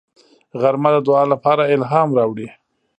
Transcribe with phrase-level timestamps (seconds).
[0.61, 2.47] غرمه د دعا لپاره الهام راوړي